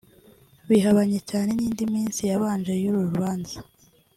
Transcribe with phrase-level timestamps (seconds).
[0.69, 3.57] Bihabanye cyane n’indi minsi yabanje y’uru rubanza